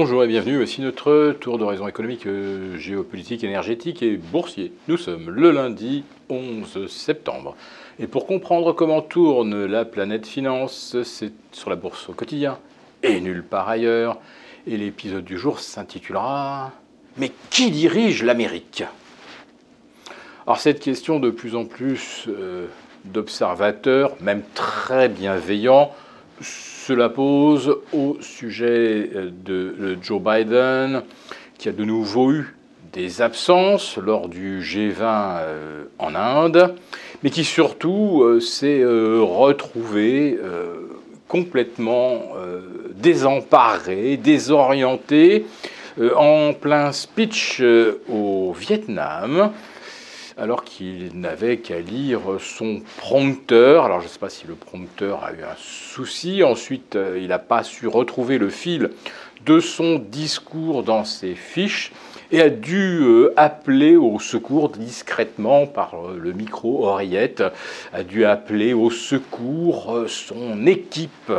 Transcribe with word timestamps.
Bonjour 0.00 0.22
et 0.22 0.28
bienvenue, 0.28 0.58
voici 0.58 0.80
notre 0.80 1.32
tour 1.40 1.58
d'horizon 1.58 1.88
économique, 1.88 2.24
euh, 2.28 2.78
géopolitique, 2.78 3.42
énergétique 3.42 4.00
et 4.00 4.16
boursier. 4.16 4.72
Nous 4.86 4.96
sommes 4.96 5.28
le 5.28 5.50
lundi 5.50 6.04
11 6.28 6.86
septembre. 6.86 7.56
Et 7.98 8.06
pour 8.06 8.24
comprendre 8.24 8.72
comment 8.72 9.02
tourne 9.02 9.64
la 9.64 9.84
planète 9.84 10.24
finance, 10.24 11.02
c'est 11.02 11.32
sur 11.50 11.68
la 11.68 11.74
bourse 11.74 12.08
au 12.08 12.12
quotidien 12.12 12.60
et 13.02 13.20
nulle 13.20 13.42
part 13.42 13.68
ailleurs. 13.68 14.18
Et 14.68 14.76
l'épisode 14.76 15.24
du 15.24 15.36
jour 15.36 15.58
s'intitulera 15.58 16.70
Mais 17.16 17.32
qui 17.50 17.72
dirige 17.72 18.22
l'Amérique? 18.22 18.84
Alors 20.46 20.60
cette 20.60 20.78
question 20.78 21.18
de 21.18 21.30
plus 21.30 21.56
en 21.56 21.64
plus 21.64 22.26
euh, 22.28 22.68
d'observateurs, 23.04 24.12
même 24.20 24.44
très 24.54 25.08
bienveillants, 25.08 25.92
cela 26.40 27.08
pose 27.08 27.76
au 27.92 28.16
sujet 28.20 29.10
euh, 29.14 29.30
de 29.44 29.98
Joe 30.02 30.20
Biden, 30.20 31.02
qui 31.58 31.68
a 31.68 31.72
de 31.72 31.84
nouveau 31.84 32.32
eu 32.32 32.56
des 32.92 33.20
absences 33.20 33.98
lors 33.98 34.28
du 34.28 34.60
G20 34.60 35.02
euh, 35.02 35.84
en 35.98 36.14
Inde, 36.14 36.74
mais 37.22 37.30
qui 37.30 37.44
surtout 37.44 38.22
euh, 38.22 38.40
s'est 38.40 38.84
retrouvé 38.84 40.38
complètement 41.26 42.22
désemparé, 42.94 44.16
désorienté, 44.16 45.44
en 46.16 46.54
plein 46.54 46.92
speech 46.92 47.62
au 48.08 48.54
Vietnam 48.58 49.50
alors 50.38 50.64
qu'il 50.64 51.10
n'avait 51.14 51.58
qu'à 51.58 51.80
lire 51.80 52.20
son 52.38 52.82
prompteur. 52.96 53.84
Alors 53.84 54.00
je 54.00 54.06
ne 54.06 54.10
sais 54.10 54.18
pas 54.18 54.30
si 54.30 54.46
le 54.46 54.54
prompteur 54.54 55.24
a 55.24 55.32
eu 55.32 55.42
un 55.42 55.56
souci. 55.56 56.42
Ensuite, 56.42 56.96
euh, 56.96 57.18
il 57.20 57.28
n'a 57.28 57.38
pas 57.38 57.62
su 57.64 57.88
retrouver 57.88 58.38
le 58.38 58.48
fil 58.48 58.90
de 59.44 59.60
son 59.60 59.98
discours 59.98 60.82
dans 60.82 61.04
ses 61.04 61.34
fiches 61.34 61.92
et 62.30 62.40
a 62.40 62.50
dû 62.50 63.00
euh, 63.02 63.32
appeler 63.36 63.96
au 63.96 64.18
secours 64.20 64.68
discrètement 64.68 65.66
par 65.66 65.94
euh, 65.94 66.18
le 66.20 66.32
micro 66.32 66.86
oreillette, 66.86 67.42
a 67.92 68.02
dû 68.02 68.24
appeler 68.24 68.74
au 68.74 68.90
secours 68.90 70.04
son 70.06 70.66
équipe. 70.66 71.32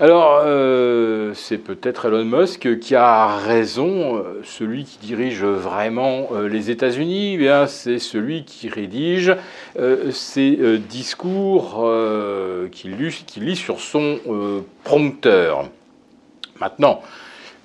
Alors, 0.00 0.40
euh, 0.44 1.34
c'est 1.34 1.58
peut-être 1.58 2.06
Elon 2.06 2.24
Musk 2.24 2.80
qui 2.80 2.96
a 2.96 3.36
raison. 3.36 4.16
Euh, 4.16 4.40
celui 4.42 4.84
qui 4.84 4.98
dirige 4.98 5.44
vraiment 5.44 6.30
euh, 6.32 6.48
les 6.48 6.70
États-Unis, 6.70 7.38
eh 7.40 7.66
c'est 7.68 8.00
celui 8.00 8.44
qui 8.44 8.68
rédige 8.68 9.36
ses 10.10 10.78
discours 10.78 11.88
qu'il 12.72 12.96
lit, 12.96 13.56
sur 13.56 13.80
son 13.80 14.18
prompteur. 14.82 15.70
Maintenant, 16.60 17.02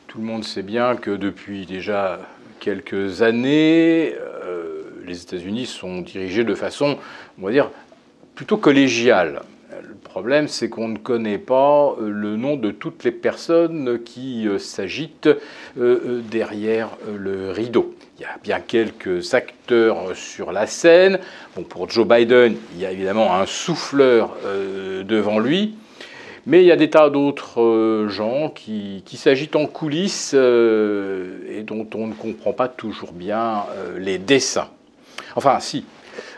tout 0.08 0.20
le 0.20 0.26
monde 0.26 0.44
sait 0.44 0.64
bien 0.64 0.96
que 0.96 1.12
depuis 1.12 1.66
déjà 1.66 2.20
quelques 2.60 3.22
années, 3.22 4.16
les 5.06 5.22
États-Unis 5.22 5.66
sont 5.66 6.02
dirigés 6.02 6.44
de 6.44 6.56
façon, 6.56 6.98
on 7.40 7.46
va 7.46 7.52
dire, 7.52 7.70
plutôt 8.36 8.58
collégiale. 8.58 9.42
Problème, 10.10 10.48
c'est 10.48 10.70
qu'on 10.70 10.88
ne 10.88 10.98
connaît 10.98 11.38
pas 11.38 11.96
euh, 12.02 12.10
le 12.10 12.36
nom 12.36 12.56
de 12.56 12.72
toutes 12.72 13.04
les 13.04 13.12
personnes 13.12 14.02
qui 14.04 14.48
euh, 14.48 14.58
s'agitent 14.58 15.30
euh, 15.80 16.22
derrière 16.32 16.90
le 17.16 17.52
rideau. 17.52 17.94
Il 18.18 18.24
y 18.24 18.26
a 18.26 18.36
bien 18.42 18.60
quelques 18.60 19.36
acteurs 19.36 20.16
sur 20.16 20.52
la 20.52 20.66
scène. 20.66 21.20
Bon, 21.56 21.62
pour 21.62 21.88
Joe 21.92 22.08
Biden, 22.08 22.56
il 22.74 22.82
y 22.82 22.88
a 22.88 22.92
évidemment 22.92 23.36
un 23.36 23.46
souffleur 23.46 24.36
devant 25.06 25.38
lui. 25.38 25.76
Mais 26.48 26.64
il 26.64 26.66
y 26.66 26.72
a 26.72 26.76
des 26.76 26.90
tas 26.90 27.10
d'autres 27.12 28.08
gens 28.10 28.50
qui, 28.50 29.04
qui 29.06 29.16
s'agitent 29.16 29.56
en 29.56 29.68
coulisses 29.68 30.34
et 30.34 31.64
dont 31.64 31.88
on 31.96 32.08
ne 32.08 32.14
comprend 32.14 32.52
pas 32.52 32.68
toujours 32.68 33.14
bien 33.14 33.64
les 33.98 34.18
dessins. 34.18 34.70
Enfin, 35.36 35.60
si, 35.62 35.86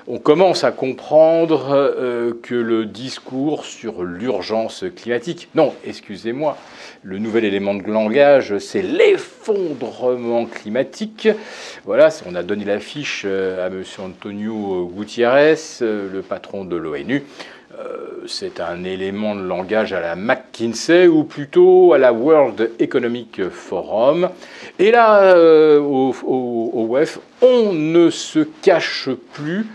on 0.08 0.20
commence 0.20 0.64
à 0.64 0.72
comprendre 0.72 1.70
euh, 1.72 2.34
que 2.42 2.56
le 2.56 2.86
discours 2.86 3.66
sur 3.66 4.04
l'urgence 4.04 4.84
climatique, 4.96 5.50
non, 5.56 5.74
excusez-moi, 5.86 6.58
le 7.04 7.18
nouvel 7.18 7.46
élément 7.46 7.74
de 7.74 7.84
langage, 7.84 8.58
c'est 8.60 8.82
l'effondrement 8.82 10.46
climatique. 10.46 11.28
Voilà, 11.86 12.10
on 12.28 12.36
a 12.36 12.44
donné 12.44 12.66
l'affiche 12.66 13.24
euh, 13.26 13.66
à 13.66 13.68
M. 13.68 13.84
Antonio 14.00 14.92
Gutiérrez, 14.96 15.56
euh, 15.82 16.10
le 16.12 16.22
patron 16.22 16.66
de 16.66 16.76
l'ONU. 16.76 17.24
C'est 18.28 18.60
un 18.60 18.84
élément 18.84 19.36
de 19.36 19.42
langage 19.42 19.94
à 19.94 20.00
la 20.00 20.16
McKinsey 20.16 21.08
ou 21.08 21.24
plutôt 21.24 21.94
à 21.94 21.98
la 21.98 22.14
World 22.14 22.72
Economic 22.80 23.50
Forum. 23.50 24.30
Et 24.78 24.92
là, 24.92 25.36
au, 25.80 26.14
au 26.24 26.88
WEF, 26.88 27.20
on 27.42 27.74
ne 27.74 28.10
se 28.10 28.40
cache 28.62 29.10
plus 29.34 29.66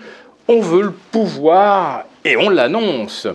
on 0.48 0.60
veut 0.60 0.82
le 0.82 0.92
pouvoir 0.92 2.04
et 2.24 2.36
on 2.36 2.48
l'annonce. 2.48 3.26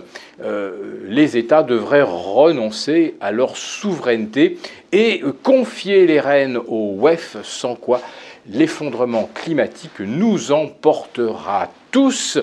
Euh, 0.42 0.98
les 1.06 1.36
États 1.36 1.62
devraient 1.62 2.02
renoncer 2.02 3.14
à 3.20 3.32
leur 3.32 3.56
souveraineté 3.56 4.58
et 4.92 5.22
confier 5.42 6.06
les 6.06 6.20
rênes 6.20 6.58
au 6.66 6.96
WEF, 6.98 7.36
sans 7.42 7.74
quoi 7.74 8.00
l'effondrement 8.48 9.28
climatique 9.34 10.00
nous 10.00 10.52
emportera 10.52 11.70
tous. 11.90 12.38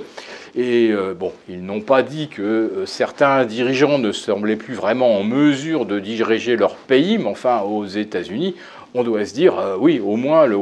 Et 0.56 0.90
euh, 0.92 1.14
bon, 1.14 1.32
ils 1.48 1.64
n'ont 1.64 1.82
pas 1.82 2.04
dit 2.04 2.28
que 2.28 2.42
euh, 2.42 2.86
certains 2.86 3.46
dirigeants 3.46 4.00
ne 4.00 4.12
semblaient 4.12 4.56
plus 4.56 4.74
vraiment 4.74 5.18
en 5.18 5.24
mesure 5.24 5.86
de 5.86 6.00
diriger 6.00 6.56
leur 6.56 6.76
pays, 6.76 7.18
mais 7.18 7.26
enfin 7.28 7.62
aux 7.62 7.86
États-Unis, 7.86 8.56
on 8.94 9.04
doit 9.04 9.26
se 9.26 9.34
dire, 9.34 9.54
oui, 9.80 10.00
au 10.00 10.16
moins 10.16 10.48
le 10.48 10.58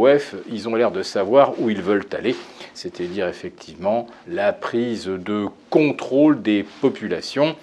ils 0.51 0.67
ont 0.67 0.75
l'air 0.75 0.91
de 0.91 1.01
savoir 1.01 1.53
où 1.59 1.69
ils 1.69 1.81
veulent 1.81 2.07
aller 2.11 2.35
c'est-à-dire 2.77 3.27
effectivement 3.27 4.05
la 4.27 4.53
prise 4.53 5.07
de 5.07 5.47
contrôle 5.71 6.43
des 6.43 6.63
populations, 6.79 7.55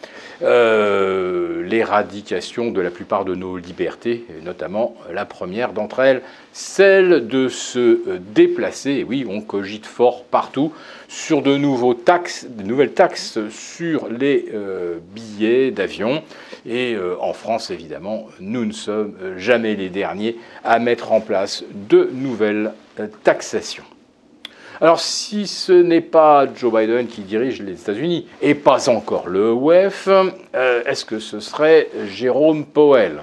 euh, 0.43 1.63
l'éradication 1.63 2.73
de 2.73 2.81
la 2.81 2.91
plupart 2.91 3.25
de 3.25 3.37
nos 3.37 3.57
libertés, 3.57 4.25
et 4.29 4.45
notamment 4.45 4.97
la 5.13 5.25
première 5.25 5.73
d'entre 5.73 6.01
elles, 6.01 6.21
celle 6.53 7.29
de 7.29 7.49
se 7.49 8.19
déplacer. 8.19 9.05
oui, 9.09 9.25
on 9.29 9.41
cogite 9.41 9.87
fort 9.87 10.25
partout 10.25 10.73
sur 11.07 11.43
de, 11.43 11.57
nouveaux 11.57 11.95
taxes, 11.95 12.47
de 12.51 12.65
nouvelles 12.65 12.93
taxes 12.93 13.39
sur 13.51 14.09
les 14.09 14.47
euh, 14.53 14.99
billets 15.15 15.71
d'avion. 15.71 16.25
Et 16.67 16.95
euh, 16.95 17.15
en 17.21 17.35
France, 17.35 17.71
évidemment, 17.71 18.27
nous 18.41 18.65
ne 18.65 18.73
sommes 18.73 19.15
jamais 19.37 19.77
les 19.77 19.91
derniers 19.91 20.37
à 20.65 20.81
mettre 20.81 21.13
en 21.13 21.21
place 21.21 21.63
de 21.89 22.11
nouvelles 22.13 22.73
taxations. 23.23 23.85
Alors 24.81 24.99
si 24.99 25.47
ce 25.47 25.73
n'est 25.73 26.01
pas 26.01 26.47
Joe 26.53 26.73
Biden 26.73 27.07
qui 27.07 27.21
dirige 27.21 27.63
les 27.63 27.81
États-Unis, 27.81 28.27
et 28.43 28.55
pas 28.55 28.89
encore 28.89 29.29
le 29.29 29.53
WEF, 29.53 30.09
euh, 30.09 30.83
est-ce 30.85 31.05
que 31.05 31.21
ce 31.21 31.39
serait 31.39 31.89
Jérôme 32.09 32.65
Powell? 32.65 33.23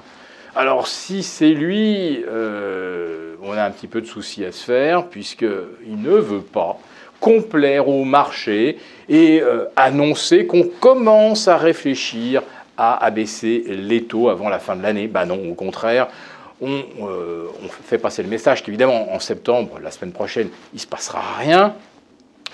Alors 0.55 0.87
si 0.87 1.23
c'est 1.23 1.49
lui, 1.49 2.23
euh, 2.27 3.35
on 3.43 3.51
a 3.51 3.63
un 3.63 3.71
petit 3.71 3.87
peu 3.87 3.99
de 3.99 4.05
soucis 4.05 4.45
à 4.45 4.53
se 4.53 4.63
faire, 4.63 5.07
puisqu'il 5.07 6.01
ne 6.01 6.15
veut 6.15 6.41
pas 6.41 6.79
complaire 7.19 7.89
au 7.89 8.05
marché 8.05 8.77
et 9.09 9.41
euh, 9.41 9.65
annoncer 9.75 10.45
qu'on 10.47 10.63
commence 10.63 11.49
à 11.49 11.57
réfléchir 11.57 12.43
à 12.77 13.03
abaisser 13.03 13.63
les 13.67 14.03
taux 14.03 14.29
avant 14.29 14.47
la 14.47 14.59
fin 14.59 14.75
de 14.75 14.83
l'année. 14.83 15.07
Ben 15.07 15.25
non, 15.25 15.39
au 15.51 15.53
contraire, 15.53 16.07
euh, 16.63 17.47
on, 17.63 17.67
fait 17.67 17.97
passer 17.97 18.21
le 18.21 18.29
message 18.29 18.63
qu'évidemment 18.63 19.13
en 19.13 19.19
septembre, 19.19 19.79
la 19.81 19.89
semaine 19.89 20.11
prochaine, 20.11 20.49
il 20.73 20.75
ne 20.75 20.81
se 20.81 20.87
passera 20.87 21.21
rien, 21.39 21.75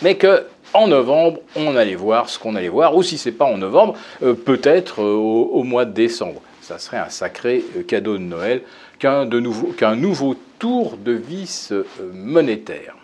mais 0.02 0.18
qu'en 0.18 0.88
novembre, 0.88 1.42
on 1.58 1.76
allait 1.76 1.96
voir 1.96 2.30
ce 2.30 2.40
qu'on 2.40 2.56
allait 2.56 2.70
voir, 2.70 2.96
ou 2.96 3.04
si 3.04 3.18
ce 3.18 3.30
n'est 3.30 3.36
pas 3.36 3.46
en 3.46 3.58
novembre, 3.58 3.96
euh, 4.24 4.34
peut-être 4.34 5.02
euh, 5.02 5.14
au, 5.14 5.64
mois 5.64 5.84
de 5.84 5.92
décembre. 5.92 6.42
Ça 6.62 6.80
serait 6.80 6.98
un 6.98 7.10
sacré 7.10 7.64
cadeau 7.88 8.18
de 8.18 8.24
Noël 8.24 8.62
qu'un 9.00 9.26
nouveau 9.26 10.36
tour 10.60 10.98
de 10.98 11.12
vis 11.12 11.72
monétaire. 12.14 12.96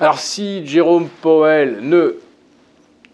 Alors 0.00 0.20
si 0.20 0.64
Jérôme 0.64 1.08
Powell 1.08 1.78
ne 1.82 2.18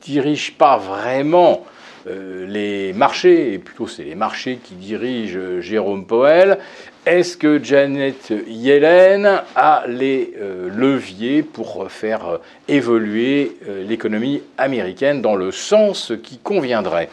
dirige 0.02 0.52
pas 0.52 0.76
vraiment 0.76 1.64
les 2.06 2.92
marchés, 2.92 3.54
et 3.54 3.58
plutôt 3.58 3.86
c'est 3.86 4.04
les 4.04 4.14
marchés 4.14 4.58
qui 4.62 4.74
dirigent 4.74 5.60
Jérôme 5.60 6.04
Powell, 6.04 6.58
est-ce 7.06 7.36
que 7.36 7.62
Janet 7.62 8.32
Yellen 8.46 9.42
a 9.54 9.84
les 9.86 10.32
euh, 10.40 10.70
leviers 10.74 11.42
pour 11.42 11.90
faire 11.90 12.26
euh, 12.26 12.38
évoluer 12.66 13.58
euh, 13.68 13.84
l'économie 13.86 14.42
américaine 14.56 15.20
dans 15.20 15.36
le 15.36 15.52
sens 15.52 16.12
qui 16.22 16.38
conviendrait? 16.38 17.10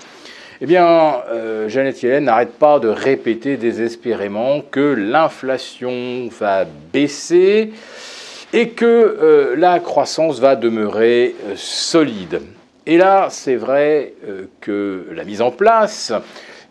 Eh 0.61 0.65
bien, 0.67 1.23
Janet 1.69 2.03
Yellen 2.03 2.25
n'arrête 2.25 2.53
pas 2.53 2.77
de 2.77 2.87
répéter 2.87 3.57
désespérément 3.57 4.61
que 4.61 4.93
l'inflation 4.93 6.29
va 6.39 6.65
baisser 6.93 7.73
et 8.53 8.69
que 8.69 9.55
la 9.57 9.79
croissance 9.79 10.39
va 10.39 10.55
demeurer 10.55 11.33
solide. 11.55 12.43
Et 12.85 12.99
là, 12.99 13.29
c'est 13.31 13.55
vrai 13.55 14.13
que 14.59 15.07
la 15.11 15.23
mise 15.23 15.41
en 15.41 15.49
place 15.49 16.13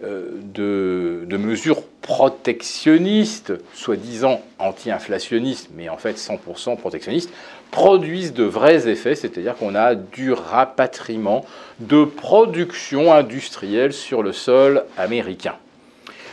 de, 0.00 1.26
mesures 1.36 1.82
protectionnistes, 2.10 3.52
soi-disant 3.72 4.42
anti-inflationnistes, 4.58 5.68
mais 5.76 5.88
en 5.88 5.96
fait 5.96 6.14
100% 6.14 6.76
protectionnistes, 6.76 7.30
produisent 7.70 8.34
de 8.34 8.42
vrais 8.42 8.88
effets, 8.88 9.14
c'est-à-dire 9.14 9.54
qu'on 9.54 9.76
a 9.76 9.94
du 9.94 10.32
rapatriement 10.32 11.44
de 11.78 12.04
production 12.04 13.14
industrielle 13.14 13.92
sur 13.92 14.24
le 14.24 14.32
sol 14.32 14.86
américain. 14.98 15.54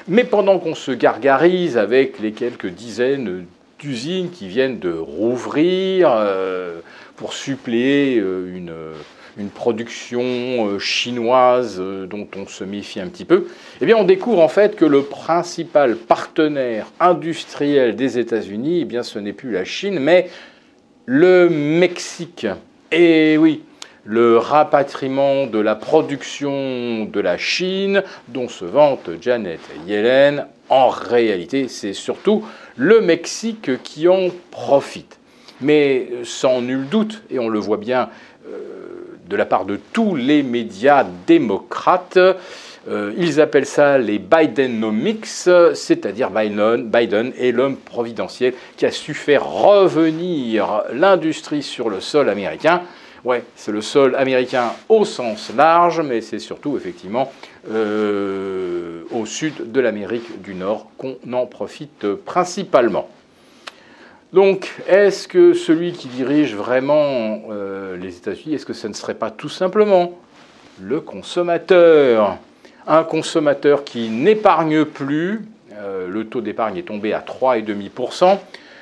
Mais 0.07 0.24
pendant 0.24 0.57
qu'on 0.57 0.74
se 0.74 0.89
gargarise 0.89 1.77
avec 1.77 2.18
les 2.18 2.31
quelques 2.31 2.69
dizaines 2.69 3.45
d'usines 3.77 4.31
qui 4.31 4.47
viennent 4.47 4.79
de 4.79 4.91
rouvrir 4.91 6.09
euh, 6.12 6.79
pour 7.18 7.33
suppléer 7.33 8.18
euh, 8.18 8.51
une 8.51 8.74
une 9.38 9.50
production 9.50 10.22
euh, 10.24 10.80
chinoise 10.80 11.78
euh, 11.80 12.07
dont 12.07 12.28
on 12.36 12.48
se 12.48 12.63
méfie 12.63 13.00
un 13.00 13.07
petit 13.07 13.25
peu, 13.25 13.48
eh 13.81 13.86
bien 13.86 13.95
on 13.95 14.04
découvre 14.04 14.42
en 14.42 14.48
fait 14.48 14.75
que 14.75 14.86
le 14.86 15.04
principal 15.04 15.95
partenaire 15.95 16.88
industriel 17.00 17.95
des 17.95 18.18
États-Unis, 18.18 18.80
eh 18.81 18.86
bien 18.86 19.04
ce 19.04 19.19
n'est 19.19 19.34
plus 19.34 19.51
la 19.51 19.63
Chine, 19.63 20.00
mais 20.00 20.30
le 21.06 21.50
Mexique. 21.50 22.48
Et 22.92 23.38
oui, 23.38 23.63
le 24.04 24.38
rapatriement 24.38 25.45
de 25.45 25.60
la 25.60 25.75
production 25.75 27.06
de 27.06 27.19
la 27.19 27.38
Chine, 27.38 28.04
dont 28.30 28.48
se 28.48 28.66
vante 28.66 29.10
Janet 29.22 29.60
Yellen, 29.86 30.48
en 30.69 30.89
réalité, 30.89 31.68
c'est 31.68 31.94
surtout 31.94 32.44
le 32.75 33.01
Mexique 33.01 33.81
qui 33.84 34.07
en 34.07 34.30
profite. 34.51 35.19
Mais 35.60 36.10
sans 36.24 36.62
nul 36.62 36.88
doute, 36.88 37.24
et 37.30 37.39
on 37.39 37.50
le 37.50 37.60
voit 37.60 37.78
bien 37.78 38.10
de 39.27 39.35
la 39.35 39.45
part 39.45 39.65
de 39.65 39.79
tous 39.94 40.15
les 40.15 40.44
médias 40.44 41.06
démocrates. 41.25 42.18
Euh, 42.89 43.12
ils 43.18 43.41
appellent 43.41 43.65
ça 43.65 43.97
les 43.97 44.18
Bidenomics, 44.18 45.25
c'est-à-dire 45.25 46.29
Biden, 46.29 46.89
Biden 46.89 47.33
est 47.38 47.51
l'homme 47.51 47.75
providentiel 47.75 48.53
qui 48.77 48.85
a 48.85 48.91
su 48.91 49.13
faire 49.13 49.45
revenir 49.45 50.83
l'industrie 50.94 51.63
sur 51.63 51.89
le 51.89 52.00
sol 52.00 52.29
américain. 52.29 52.81
Ouais, 53.25 53.44
c'est 53.56 53.74
le 53.74 53.81
sol 53.81 54.15
américain 54.15 54.71
au 54.88 55.03
sens 55.03 55.51
large, 55.56 56.00
mais 56.00 56.21
c'est 56.21 56.39
surtout 56.39 56.77
effectivement 56.77 57.31
euh, 57.69 59.01
au 59.12 59.25
sud 59.25 59.71
de 59.71 59.81
l'Amérique 59.81 60.41
du 60.41 60.53
Nord 60.53 60.88
qu'on 60.97 61.18
en 61.33 61.45
profite 61.45 62.07
principalement. 62.13 63.09
Donc, 64.33 64.74
est-ce 64.89 65.25
que 65.25 65.53
celui 65.53 65.94
qui 65.94 66.09
dirige 66.09 66.53
vraiment 66.53 67.44
euh, 67.50 67.95
les 67.95 68.18
États-Unis, 68.18 68.56
est-ce 68.56 68.65
que 68.65 68.74
ce 68.74 68.88
ne 68.88 68.94
serait 68.94 69.13
pas 69.13 69.31
tout 69.31 69.47
simplement 69.47 70.19
le 70.81 71.00
consommateur? 71.00 72.38
Un 72.88 73.06
consommateur 73.06 73.85
qui 73.85 74.09
n'épargne 74.09 74.83
plus, 74.83 75.45
euh, 75.74 76.09
le 76.09 76.25
taux 76.27 76.41
d'épargne 76.41 76.77
est 76.77 76.88
tombé 76.88 77.13
à 77.13 77.21
3,5%, 77.21 78.38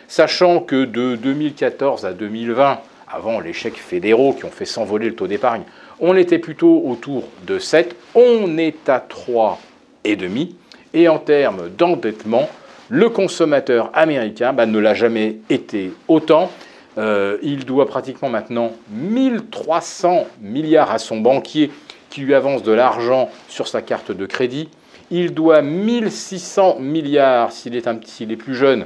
sachant 0.07 0.62
que 0.62 0.83
de 0.83 1.15
2014 1.15 2.07
à 2.07 2.13
2020, 2.13 2.80
avant 3.07 3.39
les 3.39 3.53
chèques 3.53 3.77
fédéraux 3.77 4.33
qui 4.33 4.45
ont 4.45 4.51
fait 4.51 4.65
s'envoler 4.65 5.09
le 5.09 5.15
taux 5.15 5.27
d'épargne, 5.27 5.62
on 6.00 6.18
était 6.18 6.39
plutôt 6.39 6.81
autour 6.88 7.24
de 7.45 7.59
7, 7.59 7.95
on 8.15 8.57
est 8.57 8.89
à 8.89 8.97
3,5%, 8.97 10.53
et 10.95 11.07
en 11.07 11.19
termes 11.19 11.69
d'endettement, 11.69 12.50
le 12.90 13.10
consommateur 13.10 13.90
américain 13.94 14.54
bah, 14.54 14.66
ne 14.66 14.80
l'a 14.80 14.94
jamais 14.94 15.38
été 15.50 15.92
autant. 16.08 16.52
Euh, 16.98 17.38
il 17.42 17.66
doit 17.66 17.88
pratiquement 17.88 18.30
maintenant 18.30 18.72
1300 18.92 20.28
milliards 20.42 20.92
à 20.92 20.98
son 20.98 21.18
banquier 21.18 21.72
qui 22.10 22.22
lui 22.22 22.34
avance 22.34 22.64
de 22.64 22.72
l'argent 22.72 23.30
sur 23.50 23.68
sa 23.68 23.82
carte 23.82 24.12
de 24.12 24.26
crédit. 24.26 24.70
Il 25.12 25.34
doit 25.34 25.62
1600 25.62 26.78
milliards 26.80 27.52
s'il 27.52 27.76
est, 27.76 27.88
est, 27.88 28.36
plus 28.38 28.56
jeune 28.56 28.86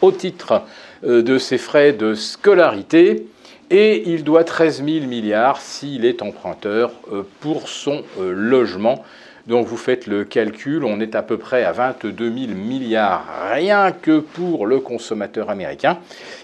au 0.00 0.12
titre 0.12 0.62
euh, 1.04 1.22
de 1.22 1.38
ses 1.38 1.58
frais 1.58 1.92
de 1.92 2.14
scolarité. 2.14 3.26
Et 3.70 4.10
il 4.10 4.22
doit 4.22 4.44
13 4.44 4.84
000 4.84 5.06
milliards 5.06 5.60
s'il 5.60 6.04
est 6.04 6.22
emprunteur 6.22 6.92
euh, 7.12 7.22
pour 7.40 7.68
son 7.68 8.04
logement. 8.20 9.02
Donc 9.46 9.66
vous 9.66 9.76
faites 9.76 10.06
le 10.06 10.24
calcul, 10.24 10.84
on 10.84 11.00
est 11.00 11.14
à 11.14 11.22
peu 11.22 11.36
près 11.36 11.64
à 11.64 11.72
22 11.72 12.32
000 12.32 12.52
milliards 12.54 13.26
rien 13.52 13.92
que 13.92 14.20
pour 14.20 14.66
le 14.66 14.80
consommateur 14.80 15.50
américain. 15.50 15.98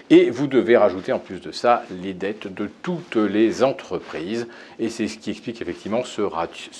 Et 0.09 0.29
vous 0.29 0.45
devez 0.47 0.77
rajouter 0.77 1.11
en 1.11 1.19
plus 1.19 1.41
de 1.41 1.51
ça 1.51 1.83
les 2.03 2.13
dettes 2.13 2.53
de 2.53 2.69
toutes 2.83 3.15
les 3.15 3.63
entreprises. 3.63 4.47
Et 4.79 4.89
c'est 4.89 5.07
ce 5.07 5.17
qui 5.17 5.31
explique 5.31 5.61
effectivement 5.61 6.03
ce, 6.03 6.21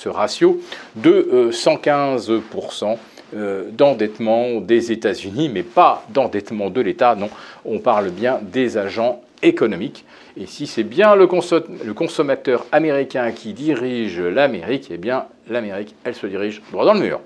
ratio 0.07 0.61
de 0.95 1.49
115% 1.51 2.83
euh, 2.83 2.95
euh, 3.33 3.69
d'endettement 3.71 4.59
des 4.59 4.91
États-Unis, 4.91 5.49
mais 5.49 5.63
pas 5.63 6.05
d'endettement 6.09 6.69
de 6.69 6.81
l'État, 6.81 7.15
non, 7.15 7.29
on 7.65 7.79
parle 7.79 8.09
bien 8.09 8.39
des 8.41 8.77
agents 8.77 9.21
économiques. 9.43 10.05
Et 10.37 10.45
si 10.45 10.67
c'est 10.67 10.83
bien 10.83 11.15
le, 11.15 11.27
consommateur 11.93 12.65
américain 12.71 13.31
qui 13.31 13.53
dirige 13.53 14.19
l'Amérique, 14.19 14.87
eh 14.91 14.97
bien 14.97 15.25
l'Amérique, 15.49 15.95
elle 16.03 16.15
se 16.15 16.27
dirige 16.27 16.61
droit 16.71 16.85
dans 16.85 16.93
le 16.93 17.01
mur. 17.01 17.21